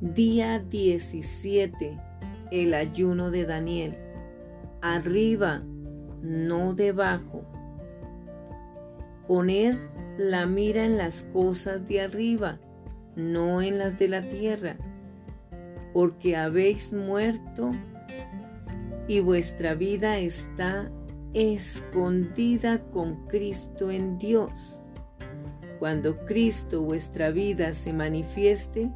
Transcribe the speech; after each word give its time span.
Día 0.00 0.60
17. 0.60 1.98
El 2.52 2.74
ayuno 2.74 3.32
de 3.32 3.44
Daniel. 3.44 3.98
Arriba, 4.80 5.64
no 6.22 6.74
debajo. 6.74 7.42
Poned 9.26 9.74
la 10.16 10.46
mira 10.46 10.84
en 10.84 10.98
las 10.98 11.24
cosas 11.24 11.88
de 11.88 12.00
arriba, 12.02 12.60
no 13.16 13.60
en 13.60 13.78
las 13.78 13.98
de 13.98 14.06
la 14.06 14.22
tierra, 14.22 14.76
porque 15.92 16.36
habéis 16.36 16.92
muerto 16.92 17.72
y 19.08 19.18
vuestra 19.18 19.74
vida 19.74 20.18
está 20.18 20.92
escondida 21.34 22.84
con 22.92 23.26
Cristo 23.26 23.90
en 23.90 24.16
Dios. 24.16 24.78
Cuando 25.80 26.24
Cristo 26.24 26.82
vuestra 26.82 27.32
vida 27.32 27.74
se 27.74 27.92
manifieste, 27.92 28.92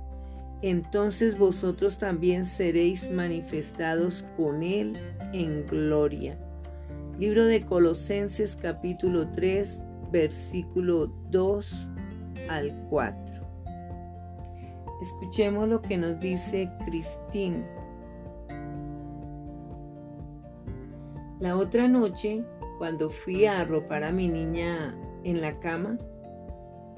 entonces 0.63 1.37
vosotros 1.37 1.99
también 1.99 2.47
seréis 2.47 3.11
manifestados 3.11 4.25
con 4.37 4.63
Él 4.63 4.97
en 5.33 5.67
gloria. 5.67 6.39
Libro 7.19 7.45
de 7.45 7.67
Colosenses 7.67 8.57
capítulo 8.57 9.29
3, 9.33 9.85
versículo 10.13 11.09
2 11.31 11.89
al 12.49 12.75
4. 12.89 13.43
Escuchemos 15.03 15.69
lo 15.69 15.83
que 15.83 15.99
nos 15.99 16.21
dice 16.21 16.71
Cristín. 16.87 17.65
La 21.41 21.57
otra 21.57 21.89
noche, 21.89 22.45
cuando 22.79 23.11
fui 23.11 23.47
a 23.47 23.61
arropar 23.63 24.05
a 24.05 24.13
mi 24.13 24.29
niña 24.29 24.97
en 25.25 25.41
la 25.41 25.59
cama, 25.59 25.99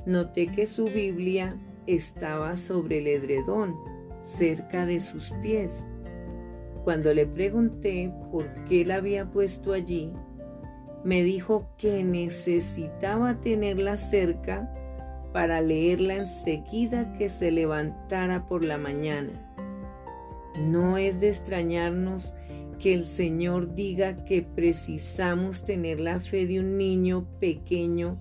noté 0.05 0.48
que 0.48 0.67
su 0.67 0.84
Biblia 0.84 1.56
estaba 1.87 2.56
sobre 2.56 2.98
el 2.98 3.06
edredón, 3.06 3.77
cerca 4.20 4.87
de 4.87 5.01
sus 5.01 5.30
pies. 5.42 5.87
Cuando 6.84 7.15
le 7.15 7.27
pregunté 7.27 8.12
por 8.31 8.47
qué 8.64 8.84
la 8.84 8.97
había 8.97 9.31
puesto 9.31 9.72
allí, 9.72 10.12
me 11.05 11.22
dijo 11.22 11.69
que 11.77 12.03
necesitaba 12.03 13.41
tenerla 13.41 13.97
cerca 13.97 14.72
para 15.33 15.61
leerla 15.61 16.17
enseguida 16.17 17.12
que 17.19 17.28
se 17.28 17.50
levantara 17.50 18.47
por 18.47 18.64
la 18.64 18.78
mañana. 18.78 19.33
No 20.59 20.97
es 20.97 21.20
de 21.20 21.28
extrañarnos 21.28 22.34
que 22.78 22.94
el 22.94 23.05
Señor 23.05 23.75
diga 23.75 24.25
que 24.25 24.42
precisamos 24.42 25.64
tener 25.64 26.00
la 26.00 26.20
fe 26.20 26.47
de 26.47 26.61
un 26.61 26.78
niño 26.78 27.27
pequeño 27.41 28.19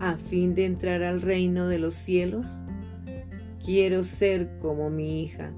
a 0.00 0.16
fin 0.16 0.54
de 0.54 0.64
entrar 0.64 1.02
al 1.02 1.22
reino 1.22 1.68
de 1.68 1.78
los 1.78 1.94
cielos. 1.94 2.60
Quiero 3.68 4.02
ser 4.02 4.48
como 4.60 4.88
mi 4.88 5.20
hija, 5.20 5.52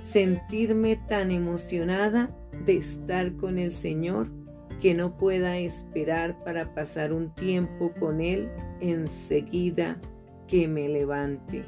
sentirme 0.00 0.96
tan 0.96 1.30
emocionada 1.30 2.28
de 2.66 2.76
estar 2.76 3.36
con 3.36 3.56
el 3.56 3.72
Señor 3.72 4.28
que 4.82 4.92
no 4.92 5.16
pueda 5.16 5.56
esperar 5.56 6.44
para 6.44 6.74
pasar 6.74 7.14
un 7.14 7.34
tiempo 7.34 7.90
con 7.98 8.20
Él 8.20 8.50
enseguida 8.82 9.98
que 10.46 10.68
me 10.68 10.90
levante. 10.90 11.64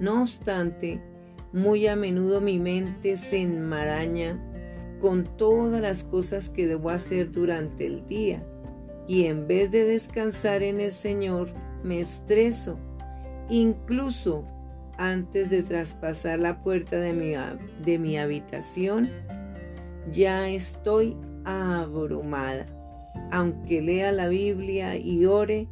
No 0.00 0.22
obstante, 0.22 1.02
muy 1.52 1.86
a 1.86 1.94
menudo 1.94 2.40
mi 2.40 2.58
mente 2.58 3.16
se 3.16 3.42
enmaraña 3.42 4.42
con 4.98 5.24
todas 5.36 5.82
las 5.82 6.04
cosas 6.04 6.48
que 6.48 6.66
debo 6.66 6.88
hacer 6.88 7.32
durante 7.32 7.84
el 7.84 8.06
día 8.06 8.42
y 9.06 9.26
en 9.26 9.46
vez 9.46 9.70
de 9.70 9.84
descansar 9.84 10.62
en 10.62 10.80
el 10.80 10.92
Señor, 10.92 11.50
me 11.84 12.00
estreso 12.00 12.78
Incluso 13.48 14.44
antes 14.98 15.48
de 15.48 15.62
traspasar 15.62 16.38
la 16.38 16.60
puerta 16.62 16.98
de 16.98 17.12
mi, 17.12 17.32
de 17.84 17.98
mi 17.98 18.18
habitación, 18.18 19.08
ya 20.10 20.48
estoy 20.48 21.16
abrumada. 21.44 22.66
Aunque 23.30 23.80
lea 23.80 24.12
la 24.12 24.28
Biblia 24.28 24.96
y 24.96 25.24
ore, 25.26 25.68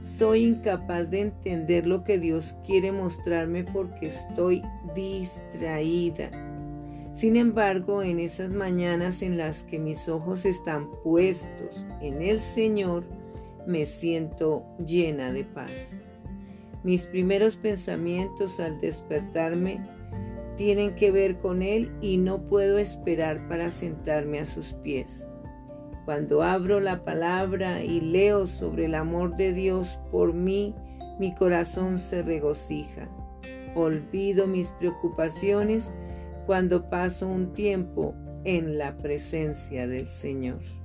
soy 0.00 0.46
incapaz 0.46 1.10
de 1.10 1.20
entender 1.20 1.86
lo 1.86 2.02
que 2.02 2.18
Dios 2.18 2.56
quiere 2.66 2.90
mostrarme 2.90 3.64
porque 3.64 4.06
estoy 4.06 4.62
distraída. 4.94 6.30
Sin 7.12 7.36
embargo, 7.36 8.02
en 8.02 8.18
esas 8.18 8.52
mañanas 8.52 9.22
en 9.22 9.36
las 9.36 9.62
que 9.62 9.78
mis 9.78 10.08
ojos 10.08 10.44
están 10.44 10.88
puestos 11.04 11.86
en 12.00 12.22
el 12.22 12.40
Señor, 12.40 13.04
me 13.66 13.86
siento 13.86 14.64
llena 14.78 15.32
de 15.32 15.44
paz. 15.44 16.00
Mis 16.84 17.06
primeros 17.06 17.56
pensamientos 17.56 18.58
al 18.58 18.80
despertarme 18.80 19.80
tienen 20.56 20.94
que 20.94 21.10
ver 21.10 21.38
con 21.38 21.62
Él 21.62 21.92
y 22.00 22.18
no 22.18 22.42
puedo 22.42 22.78
esperar 22.78 23.48
para 23.48 23.70
sentarme 23.70 24.40
a 24.40 24.44
sus 24.44 24.72
pies. 24.74 25.28
Cuando 26.04 26.42
abro 26.42 26.80
la 26.80 27.04
palabra 27.04 27.82
y 27.84 28.00
leo 28.00 28.46
sobre 28.46 28.86
el 28.86 28.96
amor 28.96 29.36
de 29.36 29.52
Dios 29.52 30.00
por 30.10 30.34
mí, 30.34 30.74
mi 31.20 31.34
corazón 31.34 32.00
se 32.00 32.22
regocija. 32.22 33.08
Olvido 33.76 34.48
mis 34.48 34.72
preocupaciones 34.72 35.94
cuando 36.46 36.90
paso 36.90 37.28
un 37.28 37.52
tiempo 37.52 38.14
en 38.44 38.76
la 38.76 38.98
presencia 38.98 39.86
del 39.86 40.08
Señor. 40.08 40.81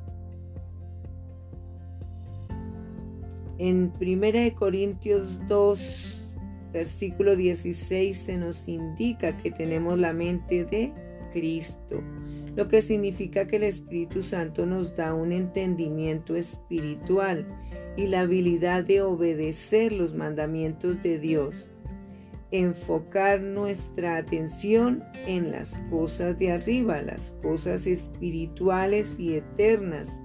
En 3.60 3.92
1 4.00 4.56
Corintios 4.56 5.40
2, 5.48 6.18
versículo 6.72 7.36
16 7.36 8.16
se 8.16 8.38
nos 8.38 8.68
indica 8.68 9.36
que 9.38 9.50
tenemos 9.50 9.98
la 9.98 10.14
mente 10.14 10.64
de 10.64 10.94
Cristo, 11.34 12.04
lo 12.56 12.68
que 12.68 12.84
significa 12.84 13.48
que 13.48 13.56
el 13.56 13.64
Espíritu 13.64 14.22
Santo 14.22 14.68
nos 14.68 14.96
da 14.96 15.16
un 15.16 15.32
entendimiento 15.32 16.36
espiritual 16.36 17.48
y 17.96 18.06
la 18.06 18.22
habilidad 18.22 18.84
de 18.84 19.02
obedecer 19.02 19.92
los 19.92 20.14
mandamientos 20.14 21.02
de 21.02 21.18
Dios. 21.18 21.68
Enfocar 22.52 23.42
nuestra 23.42 24.18
atención 24.18 25.04
en 25.26 25.52
las 25.52 25.80
cosas 25.90 26.38
de 26.38 26.52
arriba, 26.52 27.02
las 27.02 27.34
cosas 27.42 27.88
espirituales 27.88 29.20
y 29.20 29.34
eternas, 29.34 30.22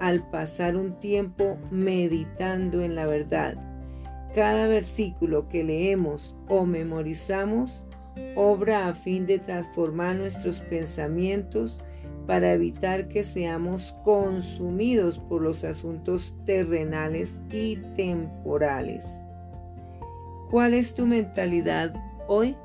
al 0.00 0.28
pasar 0.30 0.76
un 0.76 0.98
tiempo 0.98 1.58
meditando 1.70 2.82
en 2.82 2.94
la 2.96 3.06
verdad. 3.06 3.54
Cada 4.34 4.66
versículo 4.66 5.48
que 5.48 5.62
leemos 5.62 6.36
o 6.48 6.66
memorizamos 6.66 7.84
obra 8.34 8.88
a 8.88 8.94
fin 8.94 9.26
de 9.26 9.38
transformar 9.38 10.16
nuestros 10.16 10.60
pensamientos 10.60 11.82
para 12.26 12.52
evitar 12.52 13.08
que 13.08 13.24
seamos 13.24 13.92
consumidos 14.04 15.18
por 15.18 15.42
los 15.42 15.64
asuntos 15.64 16.34
terrenales 16.44 17.40
y 17.50 17.76
temporales. 17.94 19.20
¿Cuál 20.50 20.74
es 20.74 20.94
tu 20.94 21.06
mentalidad 21.06 21.94
hoy? 22.28 22.56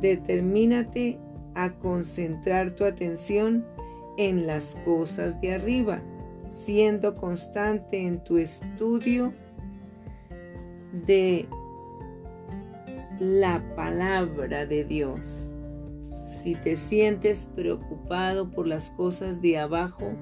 Determínate 0.00 1.18
a 1.54 1.72
concentrar 1.72 2.72
tu 2.72 2.84
atención 2.84 3.64
en 4.16 4.46
las 4.46 4.76
cosas 4.84 5.40
de 5.40 5.54
arriba, 5.54 6.02
siendo 6.44 7.14
constante 7.14 8.06
en 8.06 8.22
tu 8.22 8.38
estudio 8.38 9.32
de 11.06 11.46
la 13.18 13.62
palabra 13.74 14.66
de 14.66 14.84
Dios. 14.84 15.50
Si 16.22 16.54
te 16.54 16.76
sientes 16.76 17.46
preocupado 17.54 18.50
por 18.50 18.66
las 18.66 18.90
cosas 18.90 19.40
de 19.40 19.58
abajo, 19.58 20.12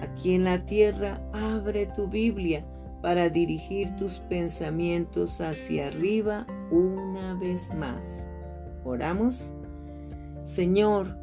aquí 0.00 0.34
en 0.34 0.44
la 0.44 0.64
tierra, 0.64 1.20
abre 1.32 1.86
tu 1.86 2.08
Biblia 2.08 2.64
para 3.02 3.28
dirigir 3.28 3.94
tus 3.96 4.18
pensamientos 4.20 5.40
hacia 5.40 5.88
arriba 5.88 6.46
una 6.70 7.34
vez 7.34 7.72
más. 7.74 8.26
Oramos. 8.84 9.52
Señor, 10.44 11.16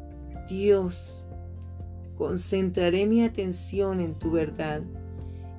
Dios, 0.48 1.25
Concentraré 2.16 3.06
mi 3.06 3.24
atención 3.24 4.00
en 4.00 4.14
tu 4.14 4.30
verdad 4.30 4.82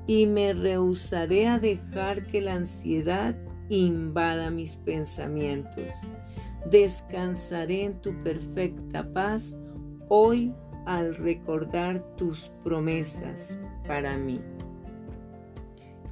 y 0.08 0.26
me 0.26 0.54
rehusaré 0.54 1.48
a 1.48 1.60
dejar 1.60 2.26
que 2.26 2.42
la 2.42 2.56
ansiedad 2.56 3.36
invada 3.70 4.50
mis 4.50 4.78
pensamientos. 4.78 5.94
Descansaré 6.70 7.84
en 7.84 8.02
tu 8.02 8.14
perfecta 8.24 9.14
paz 9.14 9.56
hoy 10.10 10.54
al 10.86 11.16
recordar 11.16 12.16
tus 12.16 12.50
promesas 12.64 13.60
para 13.86 14.18
mí. 14.18 14.40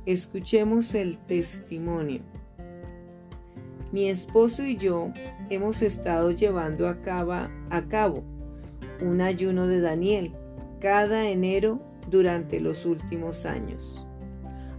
Escuchemos 0.05 0.93
el 0.93 1.17
testimonio. 1.25 2.21
Mi 3.91 4.09
esposo 4.09 4.63
y 4.63 4.75
yo 4.75 5.11
hemos 5.49 5.81
estado 5.81 6.29
llevando 6.31 6.87
a 6.87 7.01
cabo, 7.01 7.33
a 7.33 7.81
cabo 7.87 8.34
un 9.01 9.21
ayuno 9.21 9.67
de 9.67 9.81
Daniel 9.81 10.33
cada 10.79 11.27
enero 11.29 11.79
durante 12.09 12.59
los 12.59 12.85
últimos 12.85 13.45
años. 13.45 14.07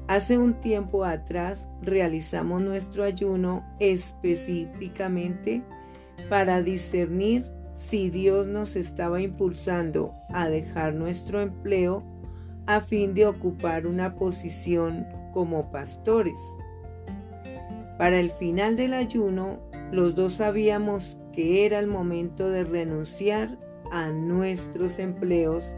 Hace 0.08 0.38
un 0.38 0.60
tiempo 0.60 1.04
atrás 1.04 1.66
realizamos 1.82 2.62
nuestro 2.62 3.02
ayuno 3.02 3.64
específicamente 3.80 5.62
para 6.28 6.62
discernir 6.62 7.44
si 7.74 8.08
Dios 8.08 8.46
nos 8.46 8.76
estaba 8.76 9.20
impulsando 9.20 10.12
a 10.30 10.48
dejar 10.48 10.94
nuestro 10.94 11.40
empleo 11.40 12.02
a 12.66 12.80
fin 12.80 13.14
de 13.14 13.26
ocupar 13.26 13.86
una 13.86 14.14
posición 14.14 15.06
como 15.32 15.70
pastores. 15.70 16.38
Para 17.98 18.20
el 18.20 18.30
final 18.30 18.76
del 18.76 18.94
ayuno, 18.94 19.58
los 19.90 20.14
dos 20.14 20.34
sabíamos 20.34 21.18
que 21.32 21.66
era 21.66 21.78
el 21.78 21.86
momento 21.86 22.48
de 22.48 22.64
renunciar 22.64 23.58
a 23.96 24.10
nuestros 24.10 24.98
empleos 24.98 25.74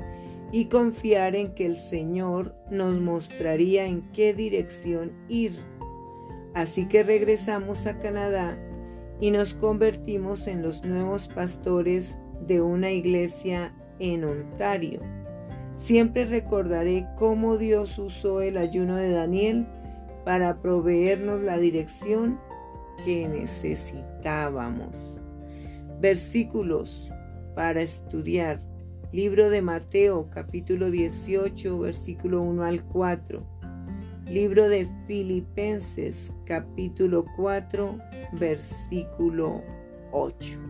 y 0.51 0.65
confiar 0.67 1.37
en 1.37 1.55
que 1.55 1.67
el 1.67 1.77
Señor 1.77 2.55
nos 2.69 2.99
mostraría 3.01 3.87
en 3.87 4.11
qué 4.13 4.35
dirección 4.35 5.13
ir. 5.29 5.53
Así 6.53 6.89
que 6.89 7.05
regresamos 7.05 7.87
a 7.87 8.01
Canadá 8.01 8.59
y 9.21 9.31
nos 9.31 9.55
convertimos 9.55 10.49
en 10.49 10.63
los 10.63 10.85
nuevos 10.85 11.29
pastores 11.29 12.19
de 12.45 12.61
una 12.61 12.91
iglesia 12.91 13.73
en 14.01 14.25
Ontario. 14.25 15.01
Siempre 15.77 16.25
recordaré 16.25 17.07
cómo 17.17 17.57
Dios 17.57 17.99
usó 17.99 18.41
el 18.41 18.57
ayuno 18.57 18.97
de 18.97 19.13
Daniel 19.13 19.67
para 20.25 20.61
proveernos 20.61 21.41
la 21.43 21.57
dirección 21.57 22.41
que 23.05 23.29
necesitábamos. 23.29 25.21
Versículos 26.01 27.13
para 27.59 27.83
estudiar. 27.83 28.63
Libro 29.13 29.51
de 29.51 29.61
Mateo 29.63 30.31
capítulo 30.31 30.93
18 30.93 31.77
versículo 31.81 32.41
1 32.43 32.63
al 32.63 32.85
4. 32.85 33.45
Libro 34.27 34.69
de 34.69 34.87
Filipenses 35.09 36.33
capítulo 36.47 37.25
4 37.37 37.99
versículo 38.35 39.65
8. 40.13 40.68